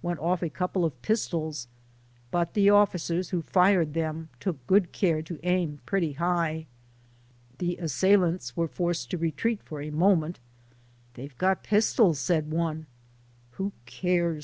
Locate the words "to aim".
5.20-5.78